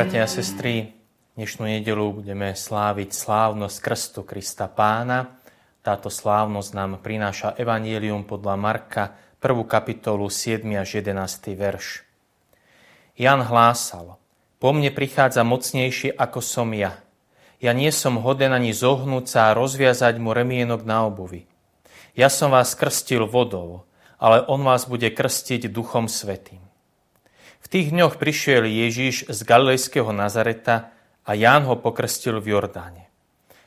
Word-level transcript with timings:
Bratia 0.00 0.24
a 0.24 0.32
sestry, 0.32 0.96
dnešnú 1.36 1.68
nedelu 1.68 2.08
budeme 2.08 2.56
sláviť 2.56 3.12
slávnosť 3.12 3.76
Krstu 3.84 4.24
Krista 4.24 4.64
Pána. 4.64 5.36
Táto 5.84 6.08
slávnosť 6.08 6.70
nám 6.72 7.04
prináša 7.04 7.52
Evangelium 7.60 8.24
podľa 8.24 8.56
Marka, 8.56 9.12
1. 9.44 9.60
kapitolu, 9.68 10.32
7. 10.32 10.64
až 10.72 11.04
11. 11.04 11.52
verš. 11.52 12.08
Jan 13.12 13.44
hlásal, 13.44 14.16
po 14.56 14.72
mne 14.72 14.88
prichádza 14.88 15.44
mocnejší 15.44 16.16
ako 16.16 16.40
som 16.40 16.72
ja. 16.72 16.96
Ja 17.60 17.76
nie 17.76 17.92
som 17.92 18.24
hoden 18.24 18.56
ani 18.56 18.72
zohnúť 18.72 19.28
sa 19.28 19.52
a 19.52 19.56
rozviazať 19.60 20.16
mu 20.16 20.32
remienok 20.32 20.80
na 20.80 21.04
obuvi. 21.04 21.44
Ja 22.16 22.32
som 22.32 22.56
vás 22.56 22.72
krstil 22.72 23.28
vodou, 23.28 23.84
ale 24.16 24.48
on 24.48 24.64
vás 24.64 24.88
bude 24.88 25.12
krstiť 25.12 25.68
duchom 25.68 26.08
svetým. 26.08 26.69
V 27.60 27.66
tých 27.68 27.92
dňoch 27.92 28.16
prišiel 28.16 28.64
Ježiš 28.64 29.28
z 29.28 29.40
galilejského 29.44 30.10
Nazareta 30.10 30.92
a 31.24 31.30
Ján 31.36 31.68
ho 31.68 31.76
pokrstil 31.76 32.40
v 32.40 32.56
Jordáne. 32.56 33.06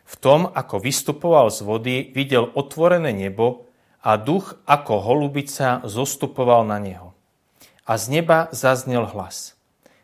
V 0.03 0.15
tom, 0.19 0.49
ako 0.51 0.83
vystupoval 0.83 1.49
z 1.49 1.59
vody, 1.63 1.95
videl 2.11 2.51
otvorené 2.53 3.15
nebo 3.15 3.69
a 4.03 4.19
duch 4.19 4.59
ako 4.67 4.99
holubica 4.99 5.79
zostupoval 5.87 6.67
na 6.67 6.77
neho. 6.77 7.15
A 7.87 7.95
z 7.95 8.19
neba 8.19 8.51
zaznel 8.51 9.07
hlas. 9.09 9.55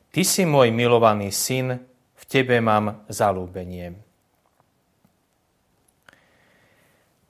Ty 0.10 0.26
si 0.26 0.48
môj 0.48 0.74
milovaný 0.74 1.30
syn, 1.30 1.84
v 2.16 2.24
tebe 2.26 2.58
mám 2.60 3.06
zalúbenie. 3.08 4.09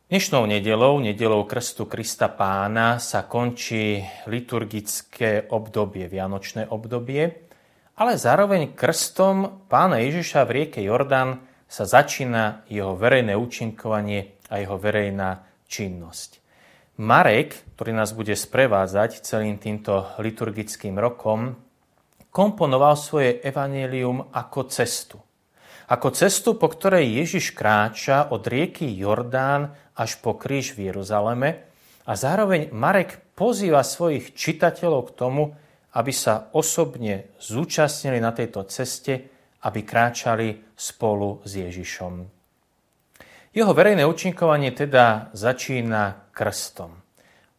Dnešnou 0.09 0.49
nedelou, 0.49 0.98
nedelou 0.98 1.45
Krstu 1.45 1.86
Krista 1.86 2.34
Pána, 2.34 2.98
sa 2.98 3.30
končí 3.30 4.02
liturgické 4.26 5.45
obdobie, 5.54 6.09
vianočné 6.09 6.66
obdobie, 6.66 7.45
ale 7.94 8.17
zároveň 8.17 8.73
krstom 8.73 9.69
Pána 9.69 10.02
Ježiša 10.02 10.50
v 10.50 10.53
rieke 10.58 10.81
Jordán 10.81 11.45
sa 11.69 11.86
začína 11.86 12.66
jeho 12.73 12.97
verejné 12.97 13.38
účinkovanie 13.38 14.42
a 14.50 14.58
jeho 14.58 14.81
verejná 14.81 15.45
činnosť. 15.69 16.41
Marek, 17.06 17.78
ktorý 17.78 17.94
nás 17.94 18.09
bude 18.17 18.34
sprevádzať 18.34 19.22
celým 19.22 19.62
týmto 19.62 20.09
liturgickým 20.17 20.97
rokom, 20.97 21.53
komponoval 22.34 22.97
svoje 22.97 23.45
evanelium 23.45 24.34
ako 24.34 24.73
cestu 24.73 25.22
ako 25.89 26.14
cestu, 26.14 26.53
po 26.53 26.69
ktorej 26.69 27.25
Ježiš 27.25 27.58
kráča 27.58 28.30
od 28.30 28.45
rieky 28.45 28.86
Jordán 28.94 29.73
až 30.00 30.23
po 30.23 30.39
kríž 30.39 30.80
v 30.80 30.88
Jeruzaleme 30.88 31.67
a 32.08 32.16
zároveň 32.16 32.72
Marek 32.72 33.19
pozýva 33.36 33.83
svojich 33.83 34.31
čitateľov 34.31 35.11
k 35.11 35.16
tomu, 35.19 35.44
aby 36.00 36.14
sa 36.16 36.47
osobne 36.56 37.36
zúčastnili 37.44 38.23
na 38.23 38.31
tejto 38.31 38.64
ceste, 38.72 39.28
aby 39.67 39.83
kráčali 39.83 40.72
spolu 40.72 41.44
s 41.44 41.52
Ježišom. 41.59 42.14
Jeho 43.52 43.73
verejné 43.75 44.08
účinkovanie 44.08 44.72
teda 44.72 45.36
začína 45.36 46.31
krstom. 46.31 46.95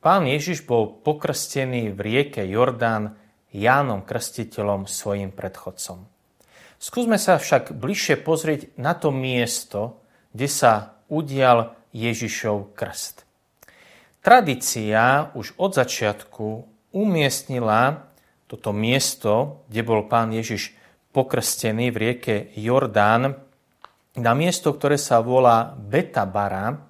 Pán 0.00 0.24
Ježiš 0.24 0.64
bol 0.64 0.88
pokrstený 1.04 1.92
v 1.92 1.98
rieke 2.00 2.40
Jordán 2.48 3.20
Jánom 3.52 4.06
Krstiteľom 4.06 4.88
svojim 4.88 5.34
predchodcom. 5.34 6.06
Skúsme 6.80 7.20
sa 7.20 7.36
však 7.36 7.76
bližšie 7.76 8.16
pozrieť 8.24 8.72
na 8.80 8.96
to 8.96 9.12
miesto, 9.12 10.00
kde 10.32 10.48
sa 10.48 10.72
udial 11.12 11.76
Ježišov 11.90 12.74
krst. 12.74 13.26
Tradícia 14.20 15.32
už 15.32 15.56
od 15.56 15.72
začiatku 15.74 16.46
umiestnila 16.92 18.10
toto 18.50 18.74
miesto, 18.74 19.64
kde 19.70 19.82
bol 19.86 20.10
pán 20.10 20.34
Ježiš 20.34 20.74
pokrstený 21.14 21.94
v 21.94 21.96
rieke 21.96 22.34
Jordán, 22.58 23.38
na 24.18 24.32
miesto, 24.34 24.74
ktoré 24.74 24.98
sa 24.98 25.22
volá 25.22 25.70
Betabara. 25.78 26.82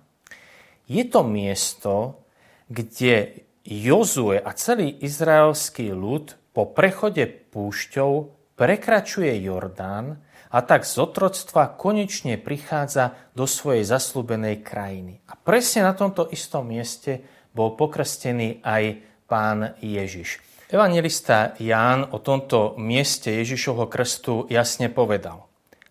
Je 0.88 1.04
to 1.04 1.20
miesto, 1.20 2.24
kde 2.66 3.44
Jozue 3.60 4.40
a 4.40 4.50
celý 4.56 4.96
izraelský 5.04 5.92
ľud 5.92 6.32
po 6.56 6.72
prechode 6.72 7.28
púšťou 7.28 8.32
prekračuje 8.56 9.36
Jordán 9.44 10.18
a 10.50 10.58
tak 10.66 10.82
z 10.82 10.98
otroctva 10.98 11.78
konečne 11.78 12.34
prichádza 12.34 13.14
do 13.38 13.46
svojej 13.46 13.86
zaslúbenej 13.86 14.66
krajiny. 14.66 15.22
A 15.30 15.38
presne 15.38 15.86
na 15.86 15.94
tomto 15.94 16.26
istom 16.34 16.66
mieste 16.66 17.22
bol 17.54 17.78
pokrstený 17.78 18.62
aj 18.66 18.98
pán 19.30 19.78
Ježiš. 19.78 20.42
Evangelista 20.70 21.54
Ján 21.58 22.10
o 22.14 22.22
tomto 22.22 22.78
mieste 22.78 23.42
Ježišovho 23.42 23.90
krstu 23.90 24.46
jasne 24.50 24.90
povedal. 24.90 25.46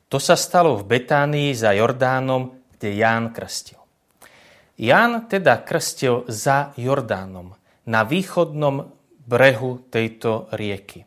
To 0.08 0.18
sa 0.20 0.40
stalo 0.40 0.80
v 0.80 0.88
Betánii 0.88 1.52
za 1.52 1.76
Jordánom, 1.76 2.56
kde 2.76 2.96
Ján 2.96 3.36
krstil. 3.36 3.80
Ján 4.80 5.28
teda 5.28 5.60
krstil 5.60 6.24
za 6.32 6.72
Jordánom, 6.80 7.52
na 7.84 8.08
východnom 8.08 8.88
brehu 9.28 9.84
tejto 9.92 10.48
rieky. 10.56 11.04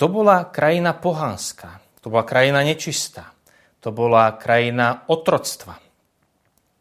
To 0.00 0.08
bola 0.08 0.48
krajina 0.48 0.96
pohanská, 0.96 1.84
to 2.08 2.16
bola 2.16 2.24
krajina 2.24 2.64
nečistá, 2.64 3.36
to 3.84 3.92
bola 3.92 4.32
krajina 4.40 5.04
otroctva. 5.12 5.76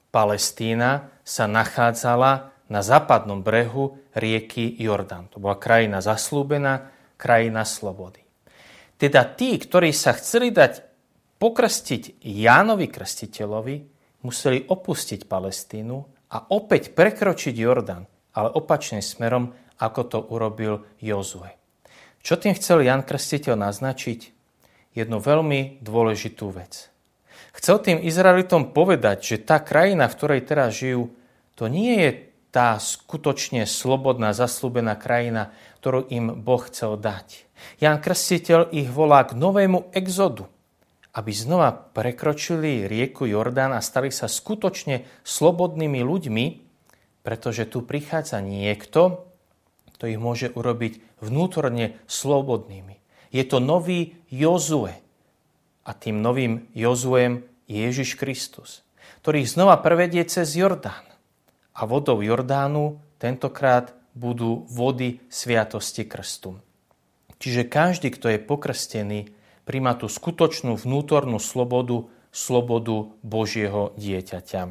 Palestína 0.07 1.19
sa 1.27 1.51
nachádzala 1.51 2.55
na 2.71 2.79
západnom 2.79 3.43
brehu 3.43 3.99
rieky 4.15 4.71
Jordán. 4.79 5.27
To 5.35 5.43
bola 5.43 5.59
krajina 5.59 5.99
zaslúbená, 5.99 6.95
krajina 7.19 7.67
slobody. 7.67 8.23
Teda 8.95 9.27
tí, 9.27 9.59
ktorí 9.59 9.91
sa 9.91 10.15
chceli 10.15 10.55
dať 10.55 10.79
pokrstiť 11.35 12.23
Jánovi 12.23 12.87
Krstiteľovi, 12.87 13.75
museli 14.23 14.63
opustiť 14.63 15.27
Palestínu 15.27 15.97
a 16.31 16.37
opäť 16.55 16.95
prekročiť 16.95 17.51
Jordán, 17.51 18.07
ale 18.31 18.47
opačným 18.55 19.03
smerom, 19.03 19.51
ako 19.75 20.01
to 20.07 20.19
urobil 20.31 20.87
Jozue. 21.03 21.51
Čo 22.23 22.39
tým 22.39 22.55
chcel 22.55 22.87
Jan 22.87 23.03
Krstiteľ 23.03 23.59
naznačiť? 23.59 24.36
Jednu 24.97 25.21
veľmi 25.21 25.77
dôležitú 25.85 26.49
vec. 26.49 26.89
Chcel 27.53 27.77
tým 27.85 27.97
Izraelitom 28.01 28.73
povedať, 28.73 29.17
že 29.21 29.45
tá 29.45 29.61
krajina, 29.61 30.09
v 30.09 30.17
ktorej 30.17 30.41
teraz 30.49 30.73
žijú, 30.73 31.13
to 31.53 31.69
nie 31.69 32.01
je 32.01 32.09
tá 32.49 32.81
skutočne 32.81 33.69
slobodná, 33.69 34.33
zaslúbená 34.33 34.97
krajina, 34.97 35.53
ktorú 35.77 36.09
im 36.09 36.41
Boh 36.41 36.65
chcel 36.65 36.97
dať. 36.97 37.45
Jan 37.77 38.01
Krstiteľ 38.01 38.73
ich 38.73 38.89
volá 38.89 39.21
k 39.29 39.37
novému 39.37 39.93
exodu, 39.93 40.49
aby 41.13 41.29
znova 41.29 41.73
prekročili 41.73 42.89
rieku 42.89 43.29
Jordán 43.29 43.77
a 43.77 43.85
stali 43.85 44.09
sa 44.09 44.25
skutočne 44.25 45.05
slobodnými 45.21 46.01
ľuďmi, 46.01 46.45
pretože 47.21 47.69
tu 47.69 47.85
prichádza 47.85 48.41
niekto, 48.41 49.29
to 50.01 50.09
ich 50.09 50.17
môže 50.17 50.53
urobiť 50.57 51.21
vnútorne 51.21 52.01
slobodnými. 52.09 53.06
Je 53.31 53.43
to 53.43 53.59
nový 53.59 54.15
Jozue. 54.31 54.95
A 55.87 55.91
tým 55.95 56.19
novým 56.19 56.67
Jozuem 56.75 57.47
je 57.67 57.83
Ježiš 57.87 58.19
Kristus, 58.19 58.83
ktorý 59.23 59.47
znova 59.47 59.79
prevedie 59.79 60.23
cez 60.27 60.55
Jordán. 60.55 61.03
A 61.77 61.85
vodou 61.85 62.19
Jordánu 62.23 62.99
tentokrát 63.21 63.93
budú 64.17 64.65
vody 64.67 65.21
sviatosti 65.29 66.03
krstu. 66.03 66.57
Čiže 67.37 67.69
každý, 67.69 68.09
kto 68.09 68.33
je 68.33 68.39
pokrstený, 68.41 69.19
príma 69.67 69.93
tú 69.93 70.09
skutočnú 70.09 70.73
vnútornú 70.73 71.37
slobodu, 71.37 72.09
slobodu 72.33 73.13
Božieho 73.21 73.93
dieťaťa. 73.93 74.61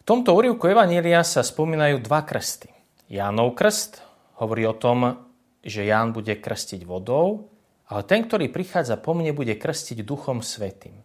V 0.00 0.02
tomto 0.04 0.34
úrivku 0.36 0.68
Evanília 0.68 1.24
sa 1.24 1.40
spomínajú 1.40 2.02
dva 2.02 2.26
krsty. 2.26 2.68
Jánov 3.08 3.56
krst 3.56 4.02
hovorí 4.42 4.68
o 4.68 4.74
tom, 4.76 5.29
že 5.60 5.84
Ján 5.84 6.16
bude 6.16 6.36
krstiť 6.36 6.84
vodou, 6.88 7.52
ale 7.90 8.06
ten, 8.06 8.24
ktorý 8.24 8.48
prichádza 8.48 8.96
po 8.96 9.12
mne, 9.16 9.34
bude 9.34 9.56
krstiť 9.58 10.06
Duchom 10.06 10.40
Svetým. 10.40 11.00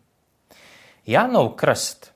Jánov 1.06 1.58
krst 1.58 2.16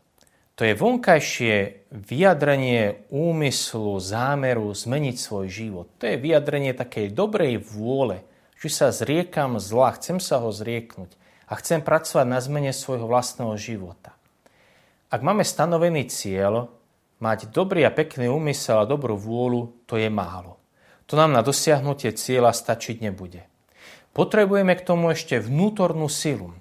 to 0.60 0.68
je 0.68 0.76
vonkajšie 0.76 1.88
vyjadrenie 1.88 3.08
úmyslu, 3.16 3.96
zámeru 4.04 4.76
zmeniť 4.76 5.16
svoj 5.16 5.48
život. 5.48 5.88
To 6.04 6.04
je 6.04 6.20
vyjadrenie 6.20 6.76
takej 6.76 7.16
dobrej 7.16 7.64
vôle, 7.64 8.28
že 8.60 8.68
sa 8.68 8.92
zriekam 8.92 9.56
zla, 9.56 9.96
chcem 9.96 10.20
sa 10.20 10.44
ho 10.44 10.52
zrieknúť 10.52 11.16
a 11.48 11.56
chcem 11.64 11.80
pracovať 11.80 12.28
na 12.28 12.44
zmene 12.44 12.76
svojho 12.76 13.08
vlastného 13.08 13.56
života. 13.56 14.20
Ak 15.08 15.24
máme 15.24 15.48
stanovený 15.48 16.12
cieľ, 16.12 16.68
Mať 17.20 17.52
dobrý 17.52 17.84
a 17.84 17.92
pekný 17.92 18.32
úmysel 18.32 18.80
a 18.80 18.88
dobrú 18.88 19.20
vôľu, 19.20 19.84
to 19.84 20.00
je 20.00 20.08
málo. 20.08 20.59
To 21.10 21.18
nám 21.18 21.34
na 21.34 21.42
dosiahnutie 21.42 22.14
cieľa 22.14 22.54
stačiť 22.54 23.02
nebude. 23.02 23.50
Potrebujeme 24.14 24.78
k 24.78 24.86
tomu 24.86 25.10
ešte 25.10 25.42
vnútornú 25.42 26.06
silu. 26.06 26.54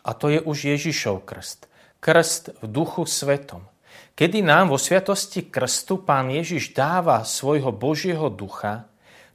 A 0.00 0.16
to 0.16 0.32
je 0.32 0.40
už 0.40 0.64
Ježišov 0.76 1.28
krst. 1.28 1.68
Krst 2.00 2.56
v 2.56 2.64
duchu 2.64 3.04
svetom. 3.04 3.68
Kedy 4.16 4.40
nám 4.40 4.72
vo 4.72 4.80
sviatosti 4.80 5.44
krstu 5.44 6.00
pán 6.00 6.32
Ježiš 6.32 6.72
dáva 6.72 7.20
svojho 7.24 7.68
Božieho 7.68 8.32
ducha, 8.32 8.88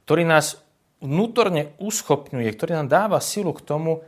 ktorý 0.06 0.26
nás 0.26 0.58
vnútorne 0.98 1.74
uschopňuje, 1.78 2.50
ktorý 2.50 2.82
nám 2.82 2.88
dáva 2.90 3.18
silu 3.22 3.54
k 3.54 3.62
tomu, 3.62 4.02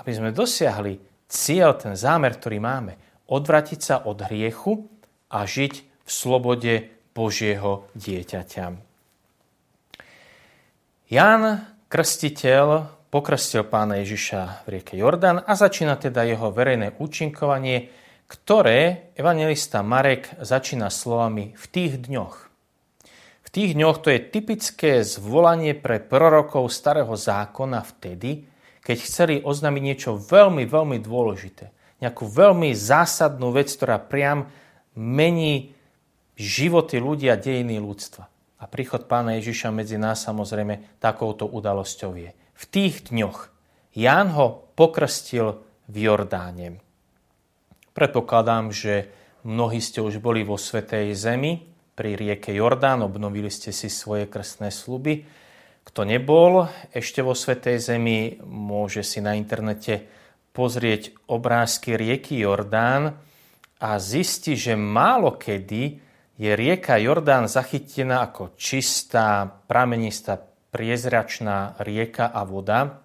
aby 0.00 0.10
sme 0.16 0.32
dosiahli 0.32 1.00
cieľ, 1.28 1.76
ten 1.76 1.92
zámer, 1.92 2.40
ktorý 2.40 2.56
máme. 2.56 2.96
Odvratiť 3.28 3.80
sa 3.84 3.96
od 4.00 4.24
hriechu 4.24 4.88
a 5.28 5.44
žiť 5.44 5.74
v 6.04 6.08
slobode 6.08 6.88
Božieho 7.12 7.84
dieťaťa. 7.92 8.87
Ján 11.08 11.64
Krstiteľ 11.88 12.84
pokrstil 13.08 13.64
pána 13.64 14.04
Ježiša 14.04 14.68
v 14.68 14.76
rieke 14.76 14.92
Jordan 14.92 15.40
a 15.40 15.56
začína 15.56 15.96
teda 15.96 16.20
jeho 16.28 16.52
verejné 16.52 17.00
účinkovanie, 17.00 17.88
ktoré 18.28 19.08
evangelista 19.16 19.80
Marek 19.80 20.28
začína 20.36 20.92
slovami 20.92 21.56
v 21.56 21.64
tých 21.72 22.04
dňoch. 22.04 22.36
V 23.40 23.48
tých 23.48 23.72
dňoch 23.72 24.04
to 24.04 24.12
je 24.12 24.20
typické 24.20 25.00
zvolanie 25.00 25.72
pre 25.72 25.96
prorokov 25.96 26.68
starého 26.68 27.16
zákona 27.16 27.88
vtedy, 27.88 28.44
keď 28.84 28.96
chceli 29.00 29.34
oznámiť 29.40 29.80
niečo 29.80 30.20
veľmi, 30.20 30.68
veľmi 30.68 31.00
dôležité. 31.00 31.72
Nejakú 32.04 32.28
veľmi 32.28 32.76
zásadnú 32.76 33.48
vec, 33.56 33.72
ktorá 33.72 33.96
priam 33.96 34.52
mení 34.92 35.72
životy 36.36 37.00
ľudia, 37.00 37.40
dejiny 37.40 37.80
ľudstva. 37.80 38.28
A 38.58 38.64
príchod 38.66 39.06
pána 39.06 39.38
Ježiša 39.38 39.70
medzi 39.70 39.94
nás 39.96 40.26
samozrejme 40.26 40.98
takouto 40.98 41.46
udalosťou 41.46 42.12
je. 42.18 42.30
V 42.34 42.64
tých 42.66 43.14
dňoch 43.14 43.54
Ján 43.94 44.34
ho 44.34 44.70
pokrstil 44.78 45.62
v 45.90 45.96
Jordáne. 46.06 46.78
Predpokladám, 47.94 48.70
že 48.70 49.10
mnohí 49.42 49.82
ste 49.82 49.98
už 49.98 50.22
boli 50.22 50.46
vo 50.46 50.54
Svetej 50.54 51.14
Zemi 51.18 51.66
pri 51.98 52.14
rieke 52.14 52.54
Jordán, 52.54 53.02
obnovili 53.02 53.50
ste 53.50 53.74
si 53.74 53.90
svoje 53.90 54.30
krstné 54.30 54.70
sluby. 54.70 55.26
Kto 55.82 56.06
nebol 56.06 56.70
ešte 56.94 57.26
vo 57.26 57.34
Svetej 57.34 57.82
Zemi, 57.82 58.38
môže 58.46 59.02
si 59.02 59.18
na 59.18 59.34
internete 59.34 60.06
pozrieť 60.54 61.10
obrázky 61.26 61.98
rieky 61.98 62.38
Jordán 62.38 63.18
a 63.82 63.98
zisti, 63.98 64.54
že 64.54 64.78
málo 64.78 65.34
kedy 65.34 65.98
je 66.38 66.54
rieka 66.54 67.02
Jordán 67.02 67.50
zachytená 67.50 68.22
ako 68.30 68.54
čistá, 68.54 69.50
pramenistá, 69.66 70.38
priezračná 70.70 71.74
rieka 71.82 72.30
a 72.30 72.46
voda. 72.46 73.02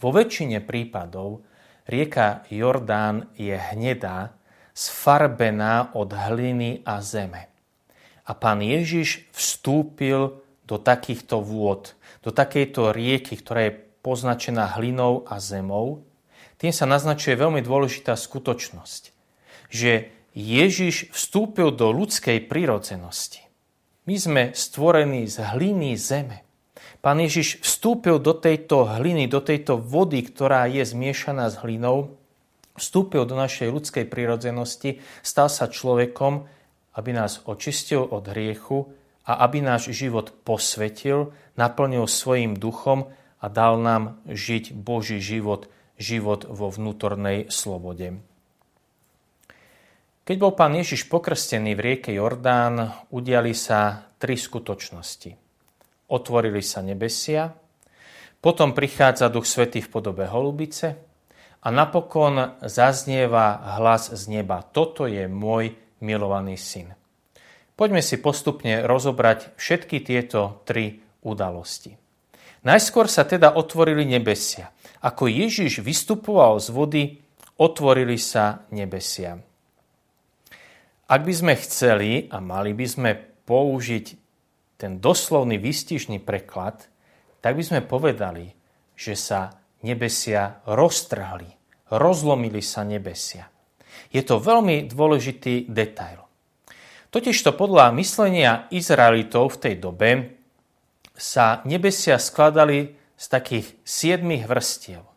Vo 0.00 0.08
väčšine 0.08 0.64
prípadov 0.64 1.44
rieka 1.84 2.48
Jordán 2.48 3.28
je 3.36 3.52
hnedá, 3.52 4.32
sfarbená 4.72 5.92
od 5.92 6.16
hliny 6.16 6.80
a 6.88 7.04
zeme. 7.04 7.52
A 8.26 8.32
pán 8.32 8.64
Ježiš 8.64 9.28
vstúpil 9.36 10.40
do 10.64 10.76
takýchto 10.80 11.44
vôd, 11.44 11.92
do 12.24 12.32
takejto 12.32 12.90
rieky, 12.90 13.38
ktorá 13.38 13.70
je 13.70 13.78
poznačená 14.02 14.80
hlinou 14.80 15.28
a 15.28 15.38
zemou. 15.38 16.02
Tým 16.56 16.72
sa 16.72 16.88
naznačuje 16.88 17.36
veľmi 17.36 17.60
dôležitá 17.60 18.16
skutočnosť, 18.16 19.02
že 19.68 20.15
Ježiš 20.36 21.16
vstúpil 21.16 21.72
do 21.72 21.88
ľudskej 21.96 22.44
prírodzenosti. 22.44 23.40
My 24.04 24.20
sme 24.20 24.42
stvorení 24.52 25.24
z 25.24 25.40
hliny 25.40 25.96
zeme. 25.96 26.44
Pán 27.00 27.24
Ježiš 27.24 27.64
vstúpil 27.64 28.20
do 28.20 28.36
tejto 28.36 28.84
hliny, 28.84 29.32
do 29.32 29.40
tejto 29.40 29.80
vody, 29.80 30.20
ktorá 30.20 30.68
je 30.68 30.84
zmiešaná 30.84 31.48
s 31.48 31.56
hlinou, 31.64 32.20
vstúpil 32.76 33.24
do 33.24 33.32
našej 33.32 33.72
ľudskej 33.72 34.04
prírodzenosti, 34.12 35.00
stal 35.24 35.48
sa 35.48 35.72
človekom, 35.72 36.44
aby 36.92 37.10
nás 37.16 37.40
očistil 37.48 38.04
od 38.04 38.28
hriechu 38.28 38.92
a 39.24 39.40
aby 39.40 39.64
náš 39.64 39.88
život 39.96 40.36
posvetil, 40.44 41.32
naplnil 41.56 42.04
svojim 42.04 42.60
duchom 42.60 43.08
a 43.40 43.46
dal 43.48 43.80
nám 43.80 44.20
žiť 44.28 44.76
Boží 44.76 45.16
život, 45.16 45.72
život 45.96 46.44
vo 46.44 46.68
vnútornej 46.68 47.48
slobode. 47.48 48.20
Keď 50.26 50.36
bol 50.42 50.58
pán 50.58 50.74
Ježiš 50.74 51.06
pokrstený 51.06 51.78
v 51.78 51.84
rieke 51.86 52.10
Jordán, 52.10 52.90
udiali 53.14 53.54
sa 53.54 54.10
tri 54.18 54.34
skutočnosti. 54.34 55.30
Otvorili 56.10 56.58
sa 56.66 56.82
nebesia, 56.82 57.54
potom 58.42 58.74
prichádza 58.74 59.30
Duch 59.30 59.46
Svetý 59.46 59.86
v 59.86 59.86
podobe 59.86 60.26
holubice 60.26 60.98
a 61.62 61.70
napokon 61.70 62.58
zaznieva 62.66 63.78
hlas 63.78 64.10
z 64.10 64.26
neba. 64.26 64.66
Toto 64.66 65.06
je 65.06 65.30
môj 65.30 65.78
milovaný 66.02 66.58
syn. 66.58 66.98
Poďme 67.78 68.02
si 68.02 68.18
postupne 68.18 68.82
rozobrať 68.82 69.54
všetky 69.54 70.02
tieto 70.02 70.66
tri 70.66 71.06
udalosti. 71.22 71.94
Najskôr 72.66 73.06
sa 73.06 73.22
teda 73.22 73.54
otvorili 73.54 74.02
nebesia. 74.02 74.74
Ako 75.06 75.30
Ježiš 75.30 75.86
vystupoval 75.86 76.58
z 76.58 76.74
vody, 76.74 77.04
otvorili 77.62 78.18
sa 78.18 78.66
nebesia. 78.74 79.38
Ak 81.06 81.22
by 81.22 81.30
sme 81.30 81.54
chceli 81.54 82.26
a 82.34 82.42
mali 82.42 82.74
by 82.74 82.86
sme 82.86 83.10
použiť 83.46 84.06
ten 84.74 84.98
doslovný 84.98 85.54
výstižný 85.62 86.18
preklad, 86.18 86.90
tak 87.38 87.54
by 87.54 87.62
sme 87.62 87.80
povedali, 87.86 88.50
že 88.98 89.14
sa 89.14 89.54
nebesia 89.86 90.66
roztrhli, 90.66 91.46
rozlomili 91.94 92.58
sa 92.58 92.82
nebesia. 92.82 93.46
Je 94.10 94.18
to 94.26 94.42
veľmi 94.42 94.90
dôležitý 94.90 95.70
detail. 95.70 96.26
Totižto 97.14 97.54
podľa 97.54 97.94
myslenia 97.96 98.66
Izraelitov 98.74 99.56
v 99.56 99.60
tej 99.62 99.74
dobe 99.78 100.10
sa 101.14 101.62
nebesia 101.62 102.18
skladali 102.18 102.98
z 103.14 103.24
takých 103.30 103.66
siedmých 103.86 104.44
vrstiev. 104.50 105.15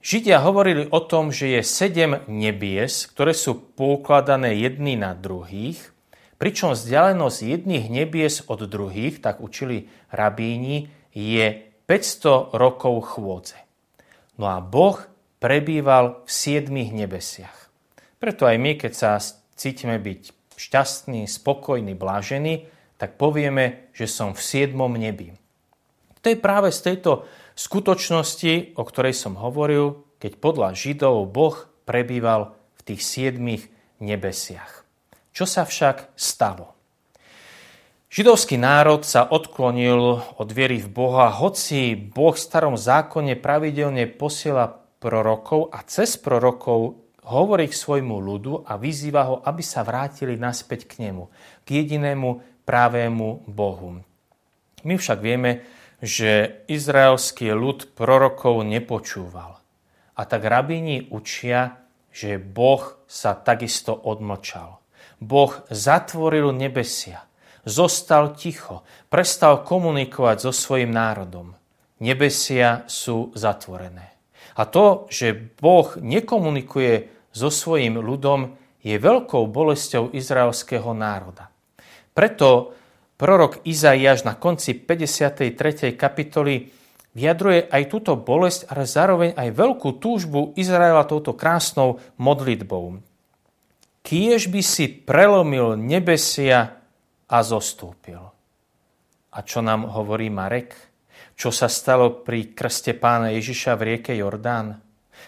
Židia 0.00 0.40
hovorili 0.40 0.88
o 0.88 1.00
tom, 1.04 1.28
že 1.28 1.60
je 1.60 1.62
sedem 1.64 2.24
nebies, 2.24 3.04
ktoré 3.04 3.36
sú 3.36 3.60
poukladané 3.76 4.56
jedný 4.56 4.96
na 4.96 5.12
druhých, 5.12 5.92
pričom 6.40 6.72
vzdialenosť 6.72 7.38
jedných 7.44 7.86
nebies 7.92 8.40
od 8.48 8.64
druhých, 8.64 9.20
tak 9.20 9.44
učili 9.44 9.92
rabíni, 10.08 10.88
je 11.12 11.68
500 11.84 12.56
rokov 12.56 13.12
chôdze. 13.12 13.60
No 14.40 14.48
a 14.48 14.64
Boh 14.64 14.96
prebýval 15.36 16.24
v 16.24 16.30
siedmých 16.32 16.96
nebesiach. 16.96 17.68
Preto 18.16 18.48
aj 18.48 18.56
my, 18.56 18.80
keď 18.80 18.92
sa 18.96 19.20
cítime 19.52 20.00
byť 20.00 20.56
šťastný, 20.56 21.28
spokojný, 21.28 21.92
blážený, 21.92 22.64
tak 22.96 23.20
povieme, 23.20 23.92
že 23.92 24.08
som 24.08 24.32
v 24.32 24.40
siedmom 24.40 24.92
nebi. 24.96 25.36
To 26.20 26.26
je 26.28 26.36
práve 26.36 26.68
z 26.72 26.80
tejto 26.88 27.24
skutočnosti, 27.60 28.80
o 28.80 28.82
ktorej 28.88 29.12
som 29.12 29.36
hovoril, 29.36 30.00
keď 30.16 30.40
podľa 30.40 30.72
Židov 30.72 31.28
Boh 31.28 31.68
prebýval 31.84 32.56
v 32.76 32.80
tých 32.88 33.04
siedmých 33.04 33.68
nebesiach. 34.00 34.88
Čo 35.36 35.44
sa 35.44 35.68
však 35.68 36.16
stalo? 36.16 36.72
Židovský 38.10 38.58
národ 38.58 39.06
sa 39.06 39.22
odklonil 39.22 40.18
od 40.40 40.48
viery 40.50 40.82
v 40.82 40.90
Boha, 40.90 41.30
hoci 41.30 41.94
Boh 41.94 42.34
v 42.34 42.42
starom 42.42 42.74
zákone 42.74 43.38
pravidelne 43.38 44.10
posiela 44.10 44.66
prorokov 44.98 45.70
a 45.70 45.86
cez 45.86 46.18
prorokov 46.18 46.98
hovorí 47.30 47.70
k 47.70 47.78
svojmu 47.78 48.18
ľudu 48.18 48.66
a 48.66 48.74
vyzýva 48.74 49.22
ho, 49.30 49.36
aby 49.46 49.62
sa 49.62 49.86
vrátili 49.86 50.34
naspäť 50.34 50.90
k 50.90 51.06
nemu, 51.06 51.30
k 51.62 51.68
jedinému 51.78 52.28
pravému 52.66 53.46
Bohu. 53.46 54.02
My 54.82 54.94
však 54.98 55.22
vieme, 55.22 55.62
že 56.00 56.64
izraelský 56.66 57.52
ľud 57.52 57.92
prorokov 57.92 58.64
nepočúval. 58.64 59.60
A 60.16 60.22
tak 60.24 60.44
rabíni 60.44 61.08
učia, 61.12 61.80
že 62.10 62.40
Boh 62.40 63.00
sa 63.06 63.36
takisto 63.36 63.94
odmlčal. 63.94 64.80
Boh 65.20 65.52
zatvoril 65.68 66.50
nebesia, 66.56 67.28
zostal 67.68 68.32
ticho, 68.32 68.82
prestal 69.12 69.60
komunikovať 69.60 70.48
so 70.48 70.52
svojim 70.52 70.90
národom. 70.90 71.52
Nebesia 72.00 72.88
sú 72.88 73.30
zatvorené. 73.36 74.16
A 74.56 74.64
to, 74.64 75.06
že 75.12 75.36
Boh 75.60 75.92
nekomunikuje 76.00 77.12
so 77.30 77.52
svojim 77.52 78.00
ľudom, 78.00 78.56
je 78.80 78.96
veľkou 78.96 79.44
bolesťou 79.44 80.16
izraelského 80.16 80.96
národa. 80.96 81.52
Preto 82.16 82.72
Prorok 83.20 83.68
Izaiáš 83.68 84.24
na 84.24 84.32
konci 84.32 84.72
53. 84.72 85.92
kapitoly 85.92 86.72
vyjadruje 87.12 87.68
aj 87.68 87.82
túto 87.92 88.16
bolesť, 88.16 88.72
ale 88.72 88.88
zároveň 88.88 89.30
aj 89.36 89.48
veľkú 89.52 90.00
túžbu 90.00 90.56
Izraela 90.56 91.04
touto 91.04 91.36
krásnou 91.36 92.00
modlitbou. 92.16 92.96
Kiež 94.00 94.48
by 94.48 94.64
si 94.64 94.88
prelomil 94.88 95.76
nebesia 95.76 96.80
a 97.28 97.38
zostúpil. 97.44 98.24
A 99.36 99.38
čo 99.44 99.60
nám 99.60 99.84
hovorí 99.92 100.32
Marek? 100.32 100.72
Čo 101.36 101.52
sa 101.52 101.68
stalo 101.68 102.24
pri 102.24 102.56
krste 102.56 102.96
pána 102.96 103.36
Ježiša 103.36 103.76
v 103.76 103.84
rieke 103.84 104.16
Jordán? 104.16 104.80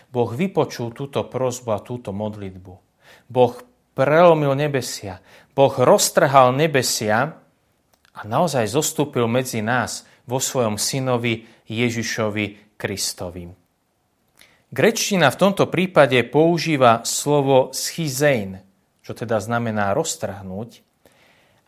Boh 0.08 0.32
vypočul 0.32 0.96
túto 0.96 1.28
prozbu 1.28 1.68
a 1.76 1.84
túto 1.84 2.08
modlitbu. 2.16 2.72
Boh 3.28 3.52
prelomil 3.92 4.56
nebesia. 4.56 5.20
Boh 5.52 5.76
roztrhal 5.76 6.56
nebesia 6.56 7.41
a 8.12 8.28
naozaj 8.28 8.68
zostúpil 8.68 9.24
medzi 9.28 9.64
nás, 9.64 10.04
vo 10.26 10.38
svojom 10.38 10.78
synovi 10.78 11.46
Ježišovi 11.66 12.78
Kristovi. 12.78 13.50
Grečtina 14.72 15.28
v 15.28 15.40
tomto 15.40 15.68
prípade 15.68 16.16
používa 16.24 17.04
slovo 17.04 17.76
schizein, 17.76 18.64
čo 19.04 19.12
teda 19.12 19.36
znamená 19.42 19.92
roztrhnúť, 19.92 20.80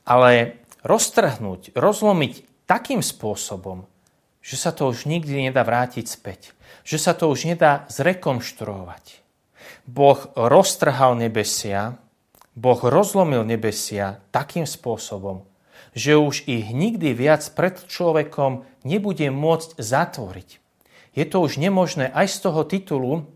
ale 0.09 0.65
roztrhnúť, 0.81 1.77
rozlomiť 1.77 2.65
takým 2.65 3.05
spôsobom, 3.05 3.85
že 4.41 4.57
sa 4.57 4.73
to 4.73 4.89
už 4.89 5.05
nikdy 5.05 5.51
nedá 5.51 5.61
vrátiť 5.65 6.07
späť, 6.09 6.57
že 6.85 6.97
sa 6.97 7.13
to 7.13 7.29
už 7.29 7.45
nedá 7.45 7.85
zrekonštruovať. 7.93 9.21
Boh 9.85 10.21
roztrhal 10.33 11.21
nebesia, 11.21 12.01
Boh 12.57 12.81
rozlomil 12.81 13.45
nebesia 13.45 14.25
takým 14.33 14.65
spôsobom, 14.65 15.45
že 15.95 16.19
už 16.19 16.51
ich 16.51 16.75
nikdy 16.75 17.15
viac 17.15 17.47
pred 17.55 17.79
človekom 17.87 18.67
nebude 18.83 19.31
môcť 19.31 19.79
zatvoriť 19.79 20.65
je 21.15 21.25
to 21.25 21.47
už 21.47 21.63
nemožné 21.63 22.11
aj 22.11 22.27
z 22.27 22.37
toho 22.43 22.67
titulu, 22.67 23.31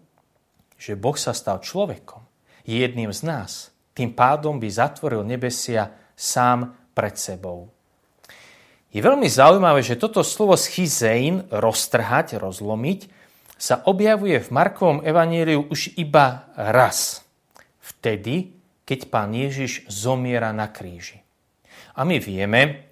že 0.79 0.99
Boh 0.99 1.15
sa 1.15 1.31
stal 1.31 1.63
človekom. 1.63 2.27
Je 2.67 2.83
jedným 2.83 3.15
z 3.15 3.23
nás. 3.25 3.51
Tým 3.95 4.13
pádom 4.13 4.59
by 4.59 4.69
zatvoril 4.69 5.23
nebesia 5.23 5.95
sám 6.19 6.75
pred 6.93 7.15
sebou. 7.15 7.71
Je 8.91 8.99
veľmi 8.99 9.31
zaujímavé, 9.31 9.83
že 9.83 9.99
toto 9.99 10.27
slovo 10.27 10.59
schizein, 10.59 11.47
roztrhať, 11.51 12.39
rozlomiť, 12.39 13.01
sa 13.59 13.83
objavuje 13.87 14.39
v 14.39 14.53
Markovom 14.55 15.03
evaníliu 15.03 15.67
už 15.67 15.99
iba 15.99 16.47
raz. 16.55 17.27
Vtedy, 17.83 18.55
keď 18.87 19.11
pán 19.11 19.35
Ježiš 19.35 19.87
zomiera 19.91 20.55
na 20.55 20.71
kríži. 20.71 21.27
A 21.99 22.07
my 22.07 22.23
vieme, 22.23 22.87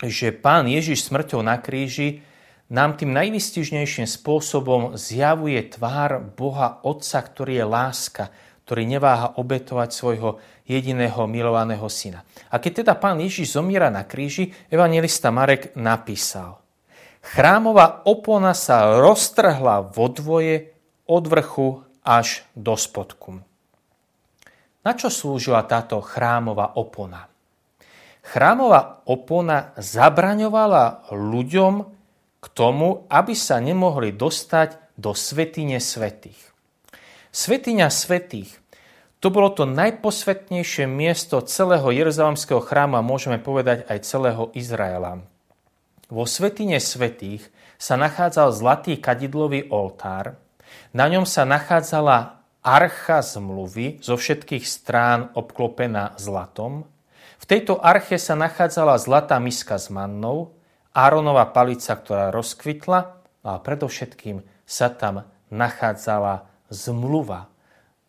že 0.00 0.32
pán 0.32 0.64
Ježiš 0.64 1.04
smrťou 1.12 1.44
na 1.44 1.60
kríži 1.60 2.24
nám 2.72 2.96
tým 2.96 3.12
najvystižnejším 3.12 4.08
spôsobom 4.08 4.96
zjavuje 4.96 5.60
tvár 5.68 6.24
Boha 6.32 6.80
Otca, 6.80 7.20
ktorý 7.20 7.60
je 7.60 7.66
láska, 7.68 8.24
ktorý 8.64 8.88
neváha 8.88 9.36
obetovať 9.36 9.88
svojho 9.92 10.30
jediného 10.64 11.28
milovaného 11.28 11.84
syna. 11.92 12.24
A 12.48 12.56
keď 12.56 12.84
teda 12.84 12.94
pán 12.96 13.20
Ježiš 13.20 13.56
zomiera 13.56 13.92
na 13.92 14.04
kríži, 14.08 14.52
evangelista 14.72 15.28
Marek 15.28 15.76
napísal 15.76 16.60
Chrámová 17.20 18.08
opona 18.08 18.56
sa 18.56 18.96
roztrhla 18.96 19.92
vo 19.92 20.08
dvoje 20.08 20.72
od 21.04 21.24
vrchu 21.28 21.84
až 22.00 22.48
do 22.56 22.72
spodku. 22.72 23.44
Na 24.80 24.92
čo 24.96 25.12
slúžila 25.12 25.60
táto 25.68 26.00
chrámová 26.00 26.72
opona? 26.80 27.28
Chrámová 28.28 29.00
opona 29.08 29.72
zabraňovala 29.80 31.08
ľuďom 31.08 31.74
k 32.38 32.46
tomu, 32.52 33.08
aby 33.08 33.32
sa 33.32 33.56
nemohli 33.56 34.12
dostať 34.12 35.00
do 35.00 35.16
svetine 35.16 35.80
svetých. 35.80 36.36
Svetiňa 37.32 37.88
svetých 37.88 38.60
to 39.18 39.32
bolo 39.32 39.50
to 39.50 39.64
najposvetnejšie 39.66 40.86
miesto 40.86 41.42
celého 41.42 41.88
Jeruzalemského 41.90 42.62
chráma, 42.62 43.02
môžeme 43.02 43.40
povedať 43.40 43.88
aj 43.90 44.06
celého 44.06 44.52
Izraela. 44.54 45.24
Vo 46.12 46.28
svetine 46.28 46.78
svetých 46.78 47.48
sa 47.80 47.96
nachádzal 47.96 48.54
zlatý 48.54 49.00
kadidlový 49.00 49.72
oltár, 49.72 50.38
na 50.92 51.08
ňom 51.08 51.24
sa 51.24 51.48
nachádzala 51.48 52.44
archa 52.60 53.24
zmluvy 53.24 54.04
zo 54.04 54.20
všetkých 54.20 54.68
strán 54.68 55.32
obklopená 55.32 56.12
zlatom. 56.20 56.84
Tejto 57.48 57.80
arche 57.80 58.20
sa 58.20 58.36
nachádzala 58.36 59.00
zlatá 59.00 59.40
miska 59.40 59.80
s 59.80 59.88
mannou, 59.88 60.52
Áronova 60.92 61.48
palica, 61.48 61.96
ktorá 61.96 62.28
rozkvitla, 62.28 62.98
a 63.48 63.56
predovšetkým 63.56 64.44
sa 64.68 64.92
tam 64.92 65.24
nachádzala 65.48 66.44
zmluva, 66.68 67.48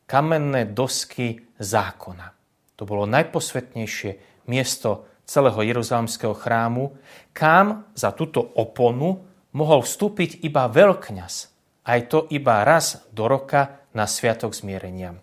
kamenné 0.04 0.68
dosky 0.68 1.48
zákona. 1.56 2.36
To 2.76 2.84
bolo 2.84 3.08
najposvetnejšie 3.08 4.44
miesto 4.52 5.08
celého 5.24 5.64
Jeruzalemského 5.64 6.36
chrámu, 6.36 7.00
kam 7.32 7.88
za 7.96 8.12
túto 8.12 8.44
oponu 8.44 9.24
mohol 9.56 9.86
vstúpiť 9.86 10.44
iba 10.44 10.68
veľkňaz, 10.68 11.34
aj 11.88 12.00
to 12.12 12.28
iba 12.34 12.68
raz 12.68 13.08
do 13.16 13.30
roka 13.30 13.88
na 13.96 14.04
Sviatok 14.04 14.52
zmierenia. 14.52 15.16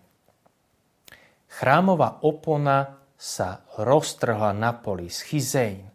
Chrámová 1.51 2.17
opona 2.25 2.97
sa 3.17 3.65
roztrhla 3.81 4.53
na 4.53 4.71
poli, 4.77 5.09
schizein, 5.09 5.89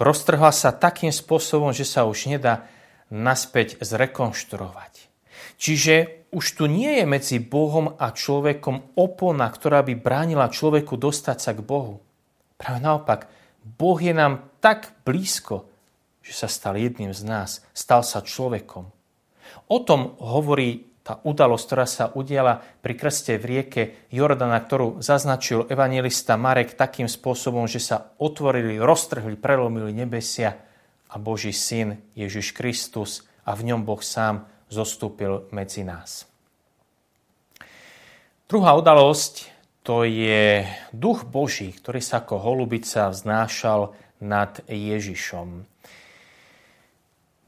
roztrhla 0.00 0.50
sa 0.50 0.72
takým 0.72 1.12
spôsobom, 1.12 1.70
že 1.76 1.84
sa 1.84 2.08
už 2.08 2.32
nedá 2.32 2.64
naspäť 3.12 3.78
zrekonštruovať. 3.84 5.12
Čiže 5.60 6.26
už 6.34 6.44
tu 6.58 6.64
nie 6.66 6.98
je 6.98 7.04
medzi 7.06 7.36
Bohom 7.38 7.94
a 7.94 8.10
človekom 8.10 8.96
opona, 8.98 9.46
ktorá 9.46 9.86
by 9.86 9.94
bránila 9.94 10.50
človeku 10.50 10.98
dostať 10.98 11.38
sa 11.38 11.52
k 11.54 11.62
Bohu. 11.62 12.02
Práve 12.58 12.82
naopak, 12.82 13.30
Boh 13.62 13.96
je 14.00 14.10
nám 14.10 14.50
tak 14.58 14.92
blízko, 15.06 15.70
že 16.24 16.32
sa 16.34 16.48
stal 16.50 16.80
jedným 16.80 17.14
z 17.14 17.22
nás, 17.22 17.50
stal 17.76 18.02
sa 18.02 18.24
človekom. 18.24 18.88
O 19.70 19.78
tom 19.84 20.16
hovorí 20.18 20.93
tá 21.04 21.20
udalosť, 21.20 21.64
ktorá 21.68 21.84
sa 21.84 22.04
udiala 22.16 22.64
pri 22.80 22.96
krste 22.96 23.36
v 23.36 23.44
rieke 23.44 23.82
Jordana, 24.08 24.56
ktorú 24.56 25.04
zaznačil 25.04 25.68
evangelista 25.68 26.40
Marek 26.40 26.80
takým 26.80 27.12
spôsobom, 27.12 27.68
že 27.68 27.76
sa 27.76 28.16
otvorili, 28.16 28.80
roztrhli, 28.80 29.36
prelomili 29.36 29.92
nebesia 29.92 30.56
a 31.12 31.20
Boží 31.20 31.52
syn 31.52 32.00
Ježiš 32.16 32.56
Kristus 32.56 33.20
a 33.44 33.52
v 33.52 33.68
ňom 33.68 33.84
Boh 33.84 34.00
sám 34.00 34.48
zostúpil 34.72 35.44
medzi 35.52 35.84
nás. 35.84 36.24
Druhá 38.48 38.72
udalosť 38.72 39.52
to 39.84 40.08
je 40.08 40.64
duch 40.96 41.28
Boží, 41.28 41.68
ktorý 41.76 42.00
sa 42.00 42.24
ako 42.24 42.40
holubica 42.40 43.12
vznášal 43.12 43.92
nad 44.24 44.64
Ježišom. 44.64 45.68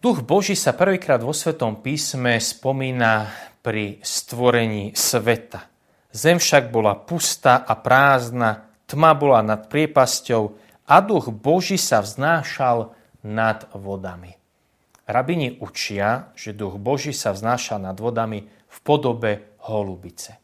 Duch 0.07 0.23
Boží 0.23 0.55
sa 0.55 0.71
prvýkrát 0.71 1.19
vo 1.19 1.35
Svetom 1.35 1.83
písme 1.83 2.39
spomína 2.39 3.27
pri 3.59 3.99
stvorení 4.07 4.95
sveta. 4.95 5.67
Zem 6.15 6.39
však 6.39 6.71
bola 6.71 6.95
pustá 6.95 7.67
a 7.67 7.75
prázdna, 7.75 8.71
tma 8.87 9.19
bola 9.19 9.43
nad 9.43 9.67
priepasťou 9.67 10.43
a 10.87 11.03
duch 11.03 11.35
Boží 11.35 11.75
sa 11.75 12.07
vznášal 12.07 12.95
nad 13.27 13.67
vodami. 13.75 14.31
Rabini 15.11 15.59
učia, 15.59 16.31
že 16.39 16.55
duch 16.55 16.79
Boží 16.79 17.11
sa 17.11 17.35
vznáša 17.35 17.83
nad 17.83 17.99
vodami 17.99 18.47
v 18.47 18.79
podobe 18.87 19.59
holubice. 19.67 20.39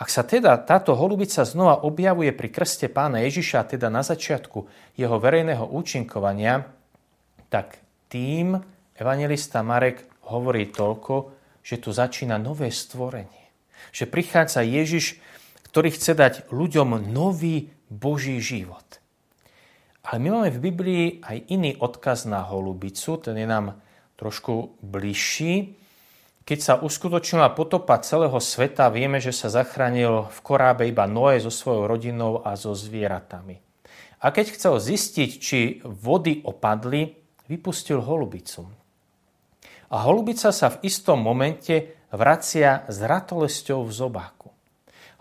Ak 0.00 0.08
sa 0.08 0.24
teda 0.24 0.56
táto 0.64 0.96
holubica 0.96 1.44
znova 1.44 1.84
objavuje 1.84 2.32
pri 2.32 2.48
krste 2.48 2.88
pána 2.88 3.20
Ježiša, 3.20 3.68
teda 3.68 3.92
na 3.92 4.00
začiatku 4.00 4.64
jeho 4.96 5.16
verejného 5.20 5.76
účinkovania, 5.76 6.72
tak 7.52 7.84
tým 8.08 8.72
Evangelista 8.94 9.58
Marek 9.66 10.06
hovorí 10.30 10.70
toľko, 10.70 11.34
že 11.66 11.82
tu 11.82 11.90
začína 11.90 12.38
nové 12.38 12.70
stvorenie. 12.70 13.50
Že 13.90 14.06
prichádza 14.06 14.62
Ježiš, 14.62 15.18
ktorý 15.66 15.90
chce 15.90 16.12
dať 16.14 16.34
ľuďom 16.54 17.10
nový 17.10 17.74
Boží 17.90 18.38
život. 18.38 19.02
Ale 20.04 20.22
my 20.22 20.28
máme 20.30 20.50
v 20.54 20.62
Biblii 20.70 21.04
aj 21.26 21.48
iný 21.50 21.74
odkaz 21.80 22.28
na 22.28 22.44
holubicu, 22.46 23.18
ten 23.18 23.34
je 23.34 23.48
nám 23.48 23.80
trošku 24.14 24.78
bližší. 24.84 25.74
Keď 26.44 26.58
sa 26.60 26.74
uskutočnila 26.76 27.56
potopa 27.56 27.98
celého 28.04 28.36
sveta, 28.36 28.92
vieme, 28.92 29.18
že 29.18 29.32
sa 29.32 29.48
zachránil 29.48 30.28
v 30.28 30.38
korábe 30.44 30.84
iba 30.84 31.08
Noé 31.08 31.40
so 31.40 31.48
svojou 31.48 31.88
rodinou 31.88 32.44
a 32.44 32.52
so 32.54 32.76
zvieratami. 32.76 33.58
A 34.20 34.28
keď 34.28 34.54
chcel 34.54 34.76
zistiť, 34.76 35.30
či 35.40 35.58
vody 35.82 36.44
opadli, 36.44 37.16
vypustil 37.48 38.04
holubicu. 38.04 38.83
A 39.94 40.10
holubica 40.10 40.50
sa 40.50 40.74
v 40.74 40.90
istom 40.90 41.22
momente 41.22 42.02
vracia 42.10 42.82
s 42.90 42.98
ratolesťou 42.98 43.86
v 43.86 43.92
zobáku. 43.94 44.50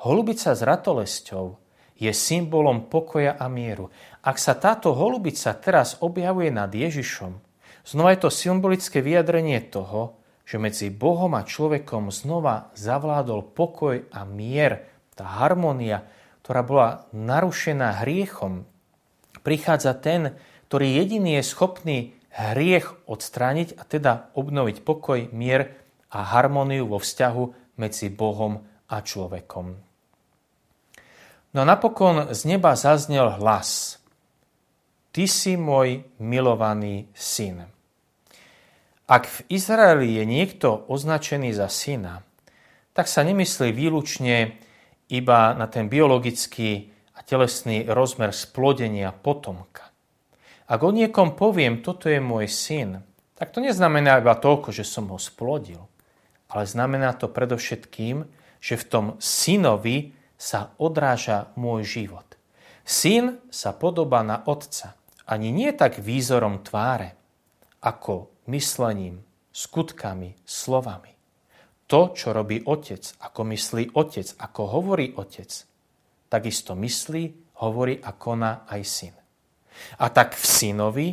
Holubica 0.01 0.57
s 0.57 0.65
ratolesťou 0.65 1.61
je 1.93 2.09
symbolom 2.09 2.89
pokoja 2.89 3.37
a 3.37 3.45
mieru. 3.53 3.93
Ak 4.25 4.41
sa 4.41 4.57
táto 4.57 4.97
holubica 4.97 5.53
teraz 5.61 6.01
objavuje 6.01 6.49
nad 6.49 6.73
Ježišom, 6.73 7.37
znova 7.85 8.17
je 8.17 8.25
to 8.25 8.33
symbolické 8.33 9.05
vyjadrenie 9.05 9.61
toho, 9.69 10.17
že 10.41 10.57
medzi 10.57 10.89
Bohom 10.89 11.37
a 11.37 11.45
človekom 11.45 12.09
znova 12.09 12.73
zavládol 12.73 13.53
pokoj 13.53 14.09
a 14.09 14.25
mier, 14.25 14.89
tá 15.13 15.37
harmonia, 15.37 16.01
ktorá 16.41 16.65
bola 16.65 17.05
narušená 17.13 18.01
hriechom. 18.01 18.65
Prichádza 19.45 19.93
ten, 20.01 20.33
ktorý 20.65 20.97
jediný 20.97 21.37
je 21.37 21.43
schopný 21.45 21.99
hriech 22.33 22.89
odstrániť 23.05 23.77
a 23.77 23.83
teda 23.85 24.33
obnoviť 24.33 24.81
pokoj, 24.81 25.29
mier 25.29 25.77
a 26.09 26.25
harmóniu 26.33 26.89
vo 26.89 26.97
vzťahu 26.97 27.77
medzi 27.77 28.09
Bohom 28.09 28.65
a 28.89 28.97
človekom. 29.01 29.67
No 31.53 31.57
a 31.61 31.65
napokon 31.69 32.33
z 32.33 32.41
neba 32.49 32.73
zaznel 32.73 33.37
hlas. 33.37 34.01
Ty 35.13 35.29
si 35.29 35.53
môj 35.53 36.01
milovaný 36.17 37.13
syn. 37.13 37.69
Ak 39.05 39.29
v 39.29 39.37
Izraeli 39.53 40.17
je 40.17 40.25
niekto 40.25 40.89
označený 40.89 41.53
za 41.53 41.69
syna, 41.69 42.25
tak 42.97 43.05
sa 43.05 43.21
nemyslí 43.21 43.69
výlučne 43.69 44.57
iba 45.13 45.53
na 45.53 45.69
ten 45.69 45.85
biologický 45.85 46.89
a 47.13 47.21
telesný 47.21 47.85
rozmer 47.85 48.33
splodenia 48.33 49.13
potomka. 49.13 49.92
Ak 50.73 50.81
o 50.81 50.89
niekom 50.89 51.37
poviem, 51.37 51.85
toto 51.85 52.09
je 52.09 52.17
môj 52.17 52.49
syn, 52.49 53.05
tak 53.37 53.53
to 53.53 53.61
neznamená 53.61 54.17
iba 54.17 54.33
toľko, 54.33 54.73
že 54.73 54.81
som 54.81 55.05
ho 55.13 55.21
splodil, 55.21 55.85
ale 56.49 56.65
znamená 56.65 57.13
to 57.13 57.29
predovšetkým, 57.29 58.25
že 58.57 58.81
v 58.81 58.87
tom 58.89 59.05
synovi 59.21 60.17
sa 60.33 60.73
odráža 60.81 61.53
môj 61.53 61.85
život. 61.85 62.25
Syn 62.81 63.37
sa 63.53 63.69
podobá 63.77 64.25
na 64.25 64.41
otca, 64.49 64.97
ani 65.29 65.53
nie 65.53 65.69
tak 65.77 66.01
výzorom 66.01 66.65
tváre, 66.65 67.13
ako 67.85 68.33
myslením, 68.49 69.21
skutkami, 69.53 70.41
slovami. 70.41 71.13
To, 71.85 72.17
čo 72.17 72.33
robí 72.33 72.65
otec, 72.65 73.13
ako 73.21 73.45
myslí 73.45 73.93
otec, 73.93 74.25
ako 74.41 74.61
hovorí 74.81 75.13
otec, 75.21 75.53
takisto 76.33 76.73
myslí, 76.73 77.53
hovorí 77.61 78.01
a 78.01 78.09
koná 78.17 78.65
aj 78.65 78.81
syn. 78.81 79.22
A 79.97 80.09
tak 80.09 80.35
v 80.37 80.45
synovi, 80.45 81.07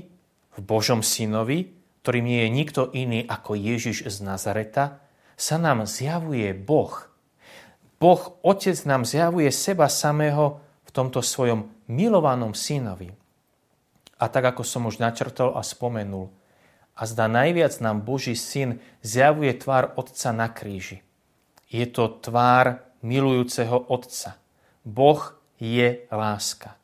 v 0.57 0.61
Božom 0.61 1.01
synovi, 1.05 1.73
ktorým 2.03 2.25
nie 2.25 2.41
je 2.45 2.51
nikto 2.51 2.83
iný 2.97 3.21
ako 3.29 3.57
Ježiš 3.57 4.09
z 4.09 4.17
Nazareta, 4.25 5.05
sa 5.37 5.57
nám 5.57 5.89
zjavuje 5.89 6.53
Boh. 6.57 6.93
Boh, 8.01 8.23
Otec 8.41 8.77
nám 8.89 9.05
zjavuje 9.05 9.53
seba 9.53 9.89
samého 9.89 10.61
v 10.85 10.91
tomto 10.91 11.21
svojom 11.21 11.69
milovanom 11.89 12.57
synovi. 12.57 13.13
A 14.21 14.25
tak, 14.29 14.53
ako 14.53 14.65
som 14.65 14.89
už 14.89 15.01
načrtol 15.01 15.57
a 15.57 15.65
spomenul, 15.65 16.29
a 17.01 17.09
zdá 17.09 17.33
najviac 17.33 17.73
nám 17.81 18.05
Boží 18.05 18.37
syn 18.37 18.85
zjavuje 19.01 19.57
tvár 19.57 19.97
Otca 19.97 20.37
na 20.37 20.53
kríži. 20.53 21.01
Je 21.73 21.89
to 21.89 22.21
tvár 22.21 22.85
milujúceho 23.01 23.89
Otca. 23.89 24.37
Boh 24.85 25.33
je 25.57 26.05
láska. 26.13 26.77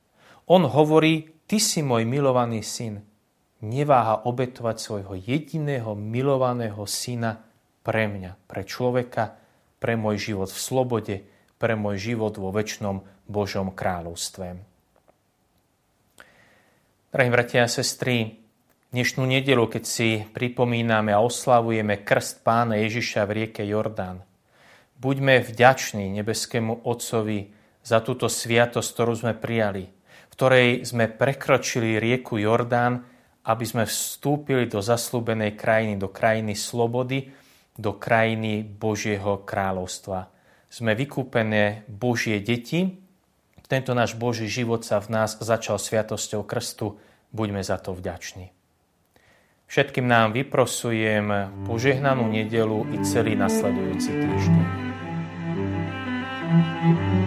On 0.49 0.65
hovorí, 0.65 1.36
ty 1.47 1.63
si 1.63 1.81
môj 1.83 2.07
milovaný 2.07 2.63
syn. 2.63 3.03
Neváha 3.65 4.23
obetovať 4.29 4.77
svojho 4.77 5.15
jediného 5.17 5.97
milovaného 5.97 6.85
syna 6.85 7.41
pre 7.81 8.05
mňa, 8.05 8.37
pre 8.45 8.63
človeka, 8.69 9.41
pre 9.81 9.97
môj 9.97 10.31
život 10.31 10.53
v 10.53 10.61
slobode, 10.61 11.17
pre 11.57 11.73
môj 11.73 12.13
život 12.13 12.37
vo 12.37 12.53
väčšnom 12.53 13.01
Božom 13.27 13.73
kráľovstve. 13.73 14.61
Drahí 17.17 17.31
bratia 17.33 17.65
a 17.65 17.73
sestry, 17.73 18.45
dnešnú 18.93 19.25
nedelu, 19.25 19.65
keď 19.73 19.85
si 19.89 20.21
pripomíname 20.37 21.17
a 21.17 21.25
oslavujeme 21.25 22.05
krst 22.05 22.45
pána 22.45 22.77
Ježiša 22.77 23.25
v 23.25 23.35
rieke 23.41 23.65
Jordán. 23.65 24.21
Buďme 25.01 25.41
vďační 25.41 26.13
nebeskému 26.13 26.85
Otcovi 26.85 27.57
za 27.81 28.05
túto 28.05 28.29
sviatosť, 28.29 28.89
ktorú 28.93 29.13
sme 29.17 29.33
prijali, 29.33 29.96
ktorej 30.37 30.85
sme 30.85 31.09
prekročili 31.09 31.97
rieku 31.97 32.37
Jordán, 32.37 33.01
aby 33.49 33.65
sme 33.65 33.89
vstúpili 33.89 34.69
do 34.69 34.85
zaslúbenej 34.85 35.57
krajiny, 35.57 35.97
do 35.97 36.13
krajiny 36.13 36.53
slobody, 36.53 37.33
do 37.73 37.97
krajiny 37.97 38.61
Božieho 38.61 39.41
kráľovstva. 39.49 40.29
Sme 40.69 40.93
vykúpené 40.93 41.89
Božie 41.89 42.45
deti, 42.45 43.01
tento 43.67 43.97
náš 43.97 44.15
Boží 44.15 44.47
život 44.47 44.85
sa 44.85 45.01
v 45.01 45.09
nás 45.11 45.41
začal 45.41 45.81
sviatosťou 45.81 46.45
krstu, 46.45 47.01
buďme 47.33 47.65
za 47.65 47.81
to 47.81 47.97
vďační. 47.97 48.53
Všetkým 49.67 50.07
nám 50.07 50.37
vyprosujem 50.37 51.51
požehnanú 51.67 52.31
nedelu 52.31 52.87
i 52.95 53.03
celý 53.03 53.35
nasledujúci 53.35 54.11
týždeň. 54.15 54.69
thank 56.47 57.19
you 57.19 57.26